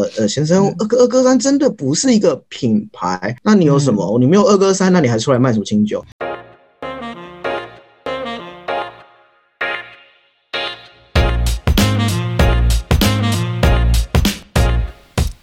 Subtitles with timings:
[0.00, 4.18] 呃呃，先生，二哥二哥三真的不是一个品牌，那你有什么？
[4.18, 6.02] 你没有二哥三，那你还出来卖什么清酒？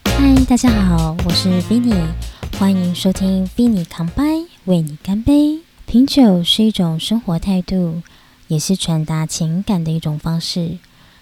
[0.05, 1.93] 嗨，大家好，我是 Vinny，
[2.57, 4.23] 欢迎收听 Vinny 康拜，
[4.65, 5.59] 为你干杯。
[5.85, 8.01] 品酒是一种生活态度，
[8.47, 10.79] 也是传达情感的一种方式。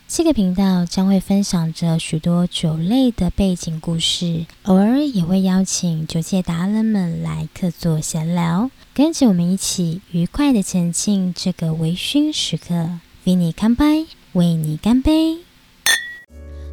[0.07, 12.99] 这个频道将会分享着许多酒类的背景故事，偶尔也会邀请酒界达人们来客座闲聊，跟着我们一起愉快的前进这个微醺时刻。
[13.25, 15.39] Vinny 康拜，为你干杯。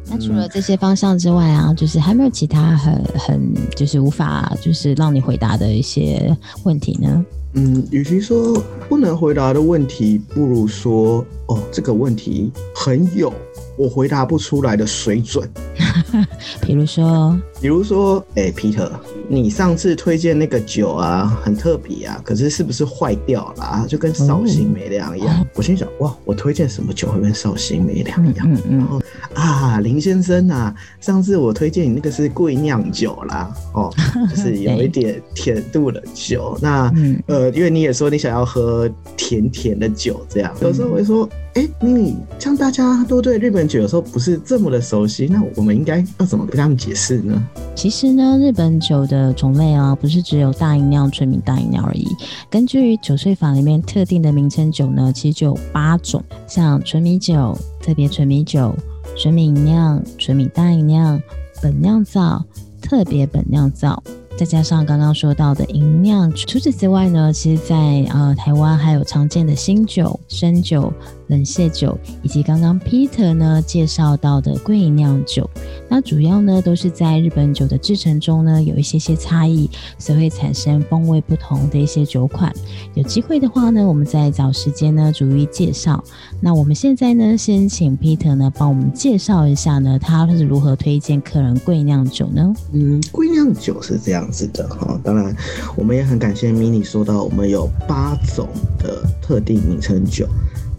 [0.05, 7.25] 那除了这些方向之外啊，就是还没有其他很很就是无法就是让你回答的一些问题呢？
[7.53, 13.31] 嗯，与其说不能回答的问题，不如说哦，这个问题很有
[13.77, 15.47] 我回答不出来的水准。
[16.61, 18.89] 比如说，比如说，哎，Peter，
[19.27, 23.85] 你上次推荐那个酒啊，很特别啊，可是是不是坏掉了啊？
[23.87, 25.45] 就跟绍兴梅良一样。
[25.55, 28.47] 我心想，哇，我推荐什么酒会跟绍兴梅良一样？
[28.51, 28.77] 嗯嗯。
[28.77, 29.01] 然后
[29.35, 33.91] 啊，林先生啊，上次我推荐你那个是贵酿酒啦，哦，
[34.29, 36.57] 就是有一点甜度的酒。
[36.61, 36.91] 那
[37.27, 41.27] 呃，因为你也说你想要喝甜甜的酒，这样，有时候我会说。
[41.53, 47.39] 哎，你像大家都对日本酒有时候不是这么的熟悉，那我们应该要怎么跟他们解释呢？
[47.75, 52.07] 其实呢，日本酒的种类啊，不是只有大吟酿、纯米大吟酿而已。
[52.49, 58.75] 根据酒税法里面特定的名称酒呢，其实就有八种，像纯米酒、特别纯米酒、
[59.15, 61.21] 纯米酿、纯米大吟酿、
[61.61, 62.43] 本酿造、
[62.81, 64.01] 特别本酿造。
[64.35, 67.75] 再加上刚刚说到的银酿，除此之外呢，其实，在
[68.11, 70.91] 呃台湾还有常见的新酒、生酒。
[71.33, 75.49] 本泻酒以及刚刚 Peter 呢介绍到的桂酿酒，
[75.89, 79.67] 那主要呢都是在日本酒的制成中呢有一些些差异，
[79.97, 82.53] 所以会产生风味不同的一些酒款。
[82.93, 86.03] 有机会的话呢，我们再找时间呢逐一介绍。
[86.39, 92.53] 那我们现在呢先请 Peter 呢帮我们介绍一下呢他是如何推荐客人桂酿酒呢？
[92.73, 95.35] 嗯，桂酿酒是这样子的哈，当然
[95.75, 98.47] 我们也很感谢 Mini 说到我们有八种
[98.77, 100.27] 的特定名称酒。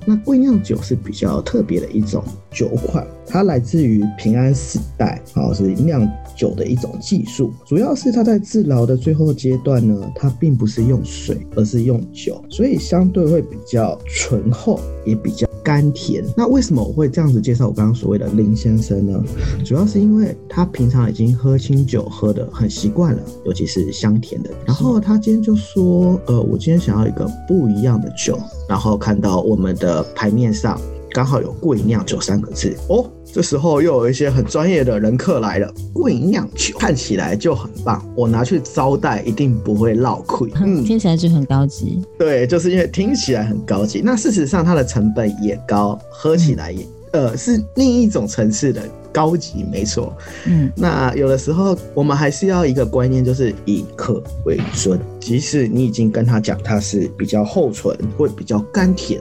[0.07, 6.07] 那贵酿酒是比较特别的一种酒款，它来自于平安时代，啊，是酿
[6.37, 7.53] 酒的一种技术。
[7.65, 15.49] 主要是它在制牢的最后阶段呢，它并不是用水，而是用酒，所以相对会比较醇厚，也比较。
[15.65, 19.25] 甘甜，那为什么我会这样子介绍我刚刚所谓的林先生呢？
[19.65, 24.51] 主要是因为他平常已经喝清酒喝的很习惯了，尤其是香甜的。
[24.67, 28.39] 然后他今天就说，呃，我今天想要一个不一样的酒。
[28.69, 30.81] 然后看到我们的牌面上
[31.15, 33.09] 刚好有贵酿酒三个字哦。
[33.33, 40.51] 这时候又有一些很专业的人客来了，贵酿酒看起来就很棒，我拿去招待一定不会落亏。
[40.61, 42.03] 嗯，听起来就很高级。
[42.19, 48.83] 对，就是因为听起来很高级，那事实上它的成本也高，喝起来也呃是另一种层次的
[49.13, 50.17] 高级，没错。
[50.47, 59.21] 嗯，那有的时候我们还是要一个观念，就是以客为尊，即使你已经跟他讲它是比较厚醇或比较甘甜，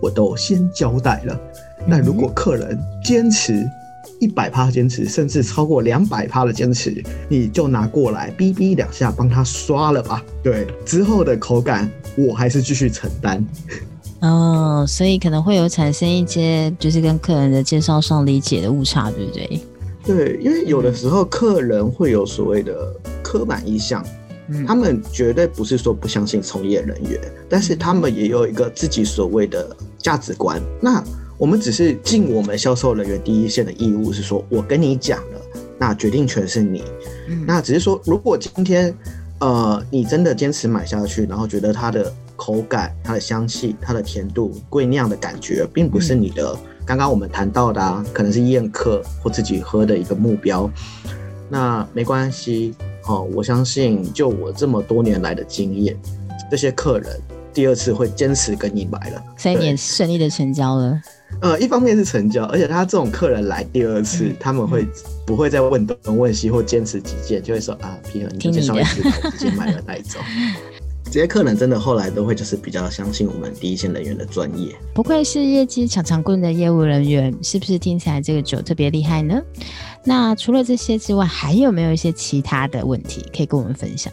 [0.00, 1.40] 我都先交代了。
[1.86, 3.68] 那如果客人坚持
[4.20, 10.24] 一百趴坚持，甚至超过两百趴的坚持，你就拿过来哔哔两下帮他刷了吧。
[10.42, 13.44] 对，之后的口感我还是继续承担。
[14.20, 19.60] 哦，所以可能会有产生一些就是跟客人的介绍上理解的误差，对不对？
[20.04, 24.04] 对，因为有的时候客人会有所谓的刻板印象，
[24.66, 30.60] 他们绝对不是说不相信从业人员，但是他们也有一个自己所谓的价值观。
[30.80, 31.02] 那
[31.38, 35.40] 我们只是尽我们销售人员第一线的义务，是说我跟你讲了，
[35.78, 36.84] 那决定权是你。
[37.46, 38.94] 那只是说，如果今天，
[39.38, 50.70] 呃，你真的坚持买下去，然后觉得它的口感、它的香气、它的甜度、贵酿的感觉，并不是你的刚刚我们谈到的，啊，可能是宴客或自己喝的一个目标，
[51.48, 52.74] 那没关系。
[53.06, 55.96] 哦，我相信就我这么多年来的经验，
[56.50, 57.20] 这些客人
[57.52, 61.00] 第二次会坚持跟你买了，所以你顺利的成交了。
[61.40, 64.86] 呃，一方面是成交，而且他这种客人来第二次，他们会
[65.26, 70.20] 不会再问东问西或坚持己见，就会说啊，平衡你介绍一次，直接买了带走。
[71.12, 74.74] 这些客人真的后来都会就是比较相信我们第一线人员的专业。
[74.94, 79.38] 不愧是业绩抢长棍的业务人员，是不是听起来这个酒特别厉害呢？
[80.04, 84.10] 那除了这些之外，还有没有一些其他的问题可以跟我们分享？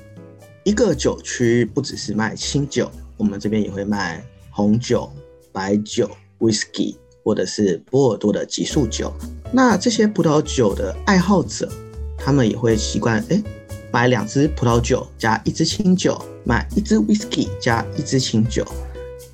[0.65, 5.09] 一个酒区不只是卖清酒，我们这边也会卖红酒、
[5.53, 6.97] 白酒、whisky。
[7.21, 9.13] 或者是波尔多的极速酒，
[9.51, 11.69] 那这些葡萄酒的爱好者
[12.17, 13.43] 他们也会习惯，哎，
[13.91, 18.65] 买两支葡萄酒加一支清酒，买一支 whisky 加一支清酒。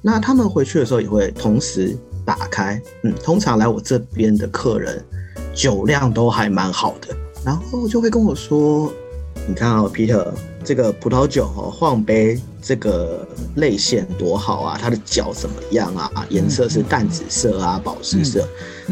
[0.01, 5.03] 那他们回去的时候也会同时打开，嗯，通常来我这边的客人
[5.53, 8.91] 酒量都还蛮好的，然后就会跟我说，
[9.47, 10.31] 你看啊，Peter。
[10.65, 13.23] 这个葡萄酒哦，晃杯这个
[13.57, 14.79] 泪线多好啊！
[14.81, 16.25] 它的脚怎么样啊？
[16.29, 18.47] 颜色是淡紫色啊，宝石色，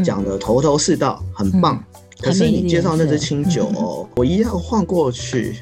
[0.05, 1.83] 讲的头头是道，很棒。
[2.21, 5.57] 可是你介绍那支清酒哦，我一样晃过去，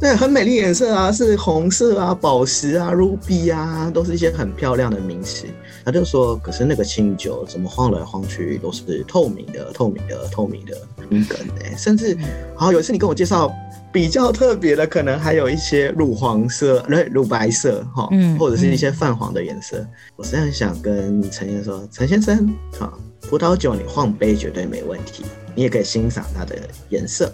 [0.00, 5.46] 对，很美丽颜色啊，是红色啊，宝石啊，ruby 啊，都是一些很漂亮的名词。
[5.84, 12.16] 他就说，可是那个清酒怎么晃来晃去都是透明的，透明的，透明的，很梗哎，甚至
[12.54, 13.52] 好有一次你跟我介绍。
[13.92, 18.08] 比较特别的，可能还有一些乳黄色、乳乳白色，哈，
[18.38, 19.86] 或者是一些泛黄的颜色。
[20.16, 22.50] 我实在想跟陈先生说，陈先生，
[22.80, 22.90] 哈，
[23.28, 25.24] 葡萄酒你晃杯绝对没问题，
[25.54, 26.58] 你也可以欣赏它的
[26.90, 27.32] 颜色。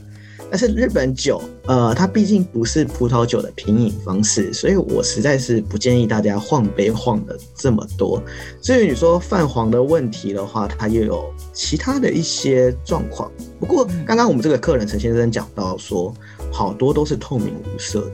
[0.50, 8.23] 但是日本酒，呃，它毕竟不是葡萄酒的品饮方式，所以我实在是不建议大家晃杯晃的这么多。
[8.62, 13.31] 至于你说泛黄的问题的话，它又有其他的一些状况。
[13.61, 16.14] 不过刚刚我们这个客人陈先生讲到说，
[16.50, 18.11] 好多都是透明无色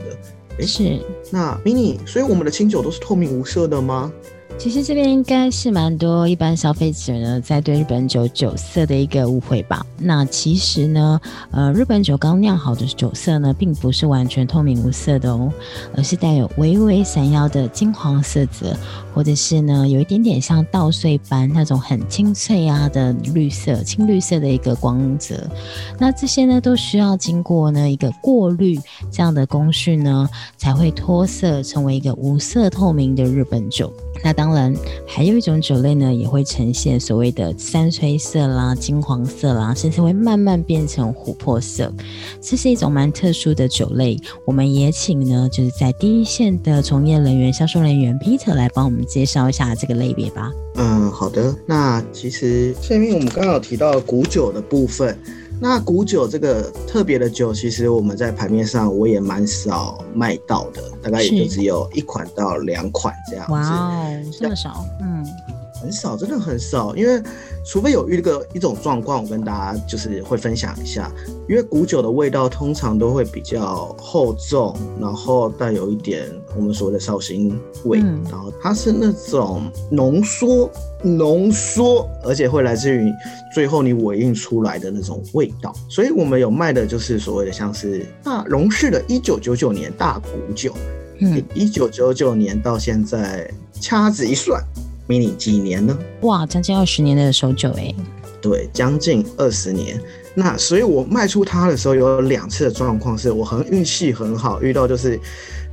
[0.59, 1.01] 的，是
[1.31, 4.13] 那 mini，所以我们的清酒都是透明无色的吗？
[4.57, 9.85] 其实这边应该是蛮多一般消费者呢在对日本酒酒色的一个误会吧。
[9.99, 11.21] 那其实呢，
[11.51, 15.53] 呃，日本酒刚酿好的酒色呢，并不是完全透明无色的哦，
[15.95, 18.75] 而是带有微微闪耀的金黄色泽，
[19.13, 25.47] 或者是呢，有一点点像稻穗般那种很清脆啊的绿色、青绿色的一个光泽。
[25.99, 28.79] 那这些呢，都需要经过呢一个过滤
[29.11, 33.93] 这样的工序呢，才会脱色成为一个无色透明的日本酒。
[34.25, 34.75] 那当然，
[35.07, 41.93] 还有一种酒类呢，也会呈现所谓的山翠色啦、金黄色啦，甚至会慢慢变成琥珀色。
[42.41, 44.19] 这是一种蛮特殊的酒类。
[44.47, 50.51] 我们也请呢，就是在第一线的从业人员、销售人员 Peter 来帮我们介绍一下这个类别吧。
[50.77, 51.55] 嗯，好的。
[51.67, 55.17] 那其实下面我们刚好提到古酒的部分。
[55.61, 63.53] 那古酒这个特别的酒，其实我们在牌面上我也蛮少卖到的，大概也就只有一款到两款这样子。
[63.53, 65.25] 哇哦，这么少，嗯，
[65.81, 66.95] 很少，真的很少。
[66.95, 67.23] 因为
[67.65, 71.11] 除非有一个一种状况，我跟大家就是会分享一下。
[71.49, 80.71] 因为古酒的味道通常都会比较厚重，然后带有一点我们所谓的绍兴味，然后它是那种浓缩。
[81.05, 83.13] 浓缩，而且会来自于
[83.53, 90.75] 最后你尾韵出来的那种味道，所以我们有卖的就是所谓的像是大荣氏的1999年大古酒，
[91.21, 94.63] 嗯，1999年到现在掐指一算
[95.07, 95.97] ，mini 几年呢？
[96.23, 97.95] 哇，将近二十年的手酒哎，
[98.41, 100.01] 对，将近二十年。
[100.35, 105.19] 那所以我卖出它的时候有两次的状况，是我很运气很好，遇到就是。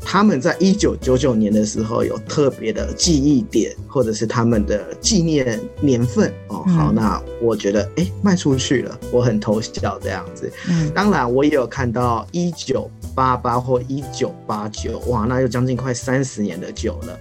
[0.04, 6.64] 他们在一九九九年的时候有特别的记忆点，或者是他们的纪念年份哦。
[6.70, 10.52] 好，那我觉得哎卖出去了，我很偷笑这样子。
[10.68, 17.20] 嗯，当然我也有看到一九八八或一九八九，哇，那又将近快三十年的酒了。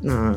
[0.00, 0.34] 那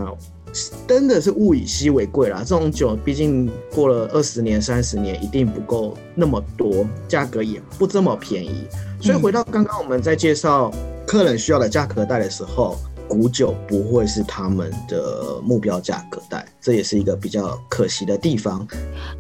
[0.88, 8.68] 真的是物以稀为贵啦，这种酒毕竟过了二十年、三十年，一定不够那么多，价格也不这么便宜。
[9.00, 10.72] 所以回到刚刚我们在介绍。
[11.08, 12.78] 客人需要的价格带的时候。
[13.10, 18.68] 古酒不会是他们的目标价格带，这也是一个比较可惜的地方。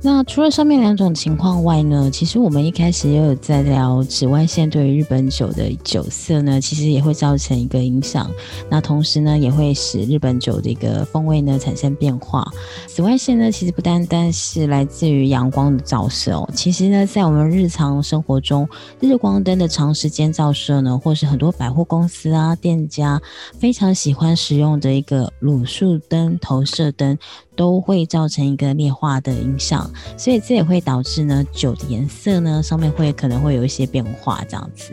[0.01, 8.29] 那除了上面两种情况外呢，其实我们一开始也有在聊紫外线对于日本酒的酒色呢，其实也会造成一个影响。
[8.69, 12.45] 那同时呢，也会使日本酒的一个风味呢产生变化。
[12.87, 18.67] 紫外线呢，其实不单单是来自于阳光的照射哦，其实呢，在我们日常生活中，
[18.99, 23.21] 日光灯的长时间照射呢，或是很多百货公司啊店家
[23.59, 23.91] 非常。
[24.01, 27.17] 喜欢使用的一个卤素灯、投射灯，
[27.55, 34.91] 都会造成一个劣化的影响，所以这也会导致呢酒的颜色呢上面会可能会有一些变化这样子。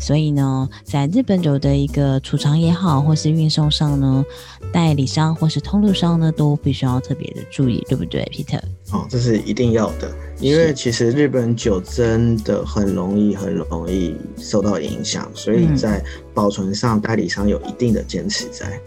[0.00, 4.24] 所以呢，在日本酒的一个储藏也好，或是运送上呢，
[4.72, 8.60] 代理商或是通路商呢，都必须要特别的注意，对不对，Peter？
[8.90, 16.02] 哦，这是一定要的，因为其实日本酒真的很容易、很容易受到影响，所以在
[16.32, 18.80] 保存上，代理商有一定的坚持在。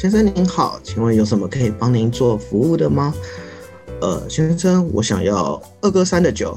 [0.00, 3.12] 先生您好，请问有什么可以帮您做服务的吗？
[4.00, 6.56] 呃，先生，我想要二哥三的酒。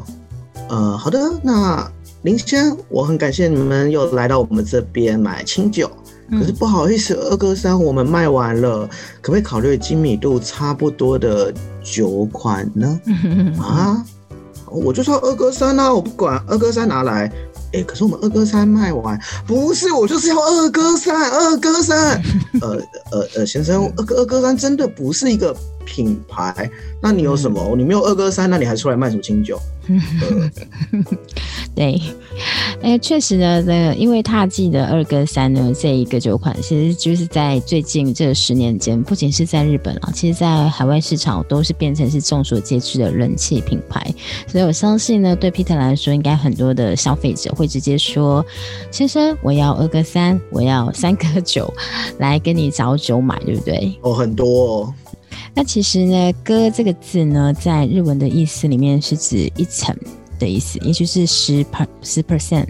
[0.70, 5.90] 呃，好的，那林先，我很感谢你们又来到我们这边买清酒。
[6.30, 8.88] 可是不好意思，二哥三我们卖完了，
[9.24, 13.02] 可不可以考虑精米度差不多的酒款呢？
[13.60, 14.06] 啊，
[14.68, 17.34] 我就说二哥三啊，我不管二哥三拿来。
[17.74, 22.22] 哎，可是我们二哥三卖完，不是我就是要二哥三，二哥三。
[22.62, 26.70] 呃呃呃，先生，二哥二哥三真的不是一个品牌，
[27.02, 27.76] 那你有什么？
[27.78, 29.60] 你没有二哥三，那你还出来卖什么清酒？
[31.76, 32.00] 对，
[32.82, 44.06] 哎，确实呢，这个因为踏迹的二哥三呢，这一个酒款，其实就是在最近这十年间，不仅是在日本啊，其实在海外市场都是变成是众所皆知的人气品牌。
[44.48, 48.46] 所以我相信呢，对 Peter 来说，应该很多的消费者会直接说
[48.92, 51.74] ：“先生，我要二哥三，我要三哥九，
[52.20, 54.84] 来跟你找酒买，对不对？”哦，很多。
[54.84, 54.94] 哦。
[55.54, 59.96] 那其实呢，“哥”这个字呢，在日文的意思里面是指一层
[60.40, 62.68] 的意思，也就是十 per 十 percent。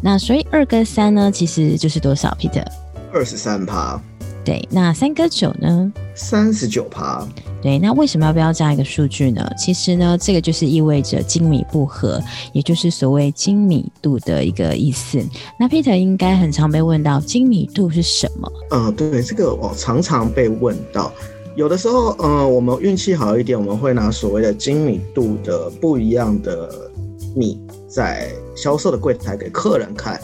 [0.00, 2.64] 那所以二跟三呢，其实就是多少，Peter？
[3.12, 4.00] 二十三趴。
[4.44, 5.92] 对，那三跟九呢？
[6.14, 7.26] 三十九趴。
[7.60, 9.44] 对，那为什么要不要这样一个数据呢？
[9.58, 15.20] 其实呢，这个就是意味着精米不合，也就是所谓精米度的一个意思。
[15.58, 18.50] 那 Peter 应该很常被问到，精米度是什么？
[18.70, 21.12] 嗯，对，这个我常常被问到。
[21.56, 26.70] 有的时候，嗯，我们运气好一点，我们会拿所谓的精米度的不一样的
[27.34, 27.58] 米
[27.88, 30.20] 在销售的柜台给客人看。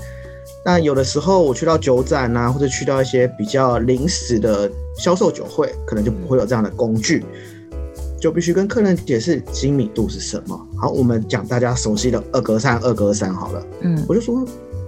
[0.63, 7.25] 那有的时候我去到酒展啊，或者去到一些比较临时的销售酒会，可能就不会有这样的工具，
[8.21, 10.69] 就必须跟客人解释精米度是什么。
[10.77, 13.67] 好，我们讲大家熟悉的二格三，二格三好了。
[13.81, 14.47] 嗯，我就说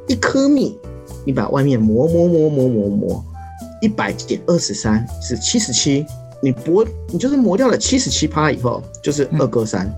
[0.08, 0.78] 一颗米，
[1.24, 3.24] 你把外面磨磨磨磨磨磨，
[3.80, 6.04] 一百减二十三是七十七。
[6.44, 9.90] 你磨，你就是磨掉了七十七趴以后，就是二割三，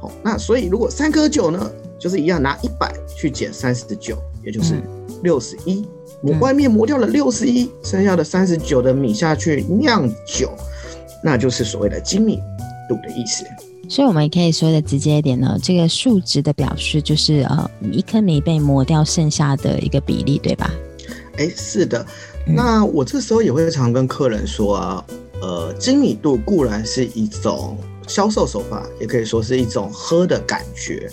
[0.00, 1.70] 好，那所以如果三割九呢，
[2.00, 4.74] 就是一样拿一百去减三十九，也就是
[5.22, 5.86] 六十一，
[6.20, 10.50] 磨外面磨掉了六十一，剩下的三十九的米下去酿酒，
[11.22, 12.40] 那就是所谓的精米
[12.88, 13.44] 度的意思。
[13.88, 20.68] 所以我们也可以说的直接一点呢，这个数值的表示就是呃一颗米被磨掉剩下的一个比例，对吧？
[21.36, 22.04] 哎，是的。
[22.44, 25.04] 那我这时候也会常跟客人说啊。
[25.44, 31.06] 呃，精密度固然是一种销售手法，也可以说是一种喝的感觉。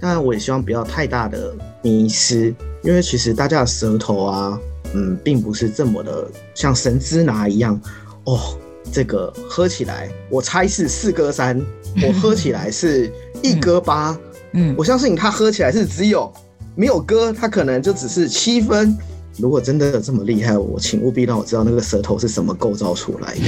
[0.00, 4.58] 但我也希望不要太大的迷失，因为其实大家的舌头啊，
[4.92, 7.80] 嗯，并不是这么的像神之拿一样
[8.24, 8.58] 哦。
[8.90, 11.56] 这个喝起来，我猜是四哥三，
[12.04, 13.08] 我喝起来是
[13.40, 14.18] 一哥八。
[14.52, 16.32] 嗯，我相信他喝起来是只有
[16.74, 18.98] 没有哥，他可能就只是七分。
[19.40, 23.42] 如果真的有这么厉害，我请务必让我知道那个舌头是什么构造出来的。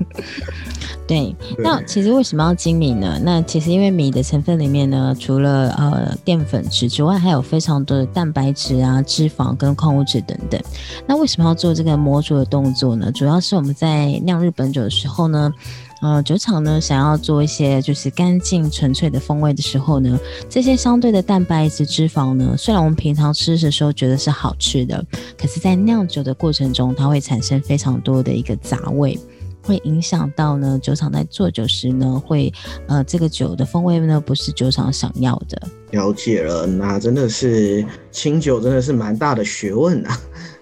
[1.10, 3.20] 对，那其实为什么要精米呢？
[3.24, 10.60] 那其实因为米的成分里面呢，除了呃淀粉质之外，还有非常多的蛋白质啊、脂肪跟矿物质等等。
[11.08, 13.10] 那为什么要做这个磨煮的动作呢？
[13.10, 15.52] 主要是我们在酿日本酒的时候呢。
[16.02, 25.04] 呃，酒厂呢想要做一些就是干净纯粹的风味的时候呢，这些相对的蛋白质、脂肪呢，虽然我们平常吃的时候觉得是好吃的，
[25.36, 29.20] 可是，在酿酒的过程中，它会产生非常多的一个杂味，
[29.70, 32.52] 会影响到呢酒厂在做酒时呢，会
[32.88, 35.62] 呃这个酒的风味呢不是酒厂想要的。
[35.92, 40.18] 了解了，那真的是清酒真的是蛮大的学问啊。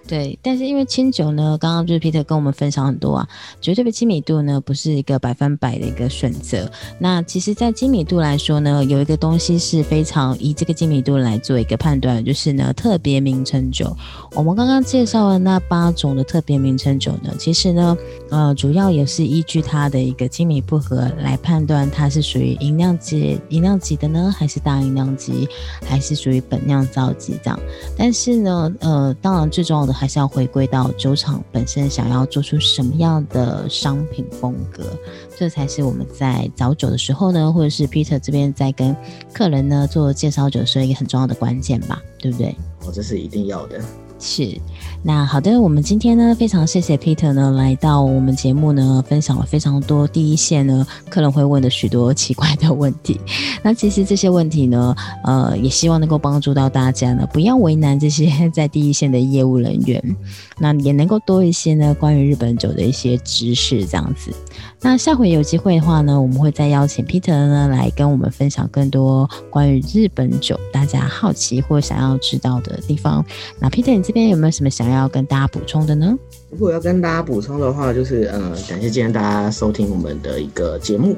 [0.09, 3.29] 对，但是因为清酒呢，刚刚就是 Peter 跟我们分享很多啊，
[3.61, 6.67] 绝对的亲密度呢不是一个百分百的一个选择。
[6.97, 13.95] 那其实，在精密度来说呢，有一个东西是非常以这个精密度来做一个判断，就是呢特别名称酒。
[14.33, 17.95] 我们刚刚介绍的那八种的特别名称酒呢，其实呢，
[18.31, 25.47] 呃，主要也是依据它的一个精密不合来判断它是属于银酿级、银酿级的呢，还是大银酿级，
[25.85, 27.59] 还是属于本酿造级这样。
[27.95, 29.98] 但是呢，呃，当然最重要的。
[29.99, 34.97] 还是要回归到酒厂本身想要做出什么样的商品风格，
[35.37, 38.95] 这才是我们在找酒的时候呢，或者是 Peter 这边在跟
[39.33, 42.55] 客人呢做介绍酒时候一个很重要的关键吧，对不对？
[42.85, 43.81] 哦，这是一定要的。
[44.21, 44.59] 是，
[45.01, 53.17] 那好的，我们今天呢，非常谢谢 Peter 呢来到我们节目呢，分享了非常多第一线呢客人会问的许多奇怪的问题。
[53.63, 60.03] 那其实这些问题呢，呃，也希望能够帮助到大家呢，不要为难这些在第一线的业务人员，
[60.59, 64.33] 那也能够多一些呢关于日本酒的一些知识，这样子。
[64.81, 73.23] 那下回有机会的话呢，我们会再邀请 Peter 呢来跟我们分享更多关于日本酒大家好奇或想要知道的地方。
[73.59, 76.17] 那 Peter，这边有没有什么想要跟大家补充的呢？
[76.49, 81.15] 如果要跟大家补充的话，就是呃，感谢今天大家收听我们的一个节目。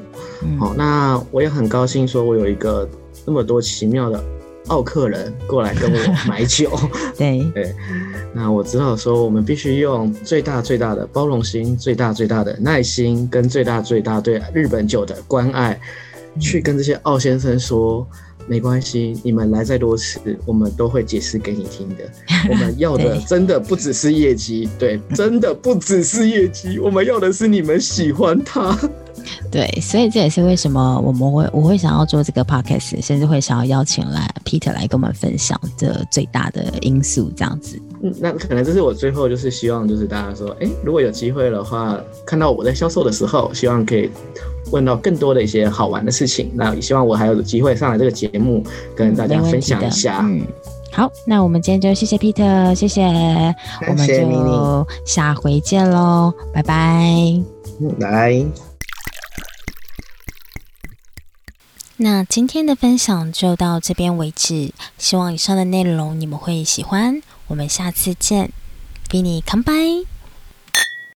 [0.60, 2.86] 好，那我也很高兴说，我有一个
[3.24, 4.22] 那么多奇妙的。
[4.66, 6.70] 奥客人过来跟我买酒，
[7.16, 7.74] 对 对，
[8.34, 15.80] 那我知道说我们必须用最大最大的包容心、最大最大的耐心跟最大最大对日本酒的关爱，
[16.38, 18.06] 去跟这些奥先生说。
[18.46, 21.96] 没关系，你们来再多次，我们都会解释给你听的。
[22.50, 28.76] 我们要的真的不只是业绩，对，真的不只是业绩，我们要的是你们喜欢它。
[29.50, 37.80] 对，所以这也是为什么我们会我会想要做这个 podcast，甚至会想要邀请来 Peter 来跟我们分享这最大的因素，这样子。
[38.02, 44.10] 嗯，那可能这是我最后就是希望，就是大家说，哎，如果有机会的话，看到我在销售的时候，希望可以。
[44.70, 48.64] 问到更多的一些好玩的事情，那也希望我还有机会上来这个节目
[48.96, 50.20] 跟大家分享一下。
[50.22, 50.40] 嗯，
[50.90, 53.02] 好，那我们今天就谢谢 Peter，谢谢，
[53.86, 57.04] 我们就下回见喽，拜拜。
[57.80, 58.71] 嗯，来。
[62.02, 67.22] 那今天的分享就到这边为止，希望以上的内容你们会喜欢。
[67.46, 68.50] 我们下次见，
[69.08, 70.11] 比你 come by。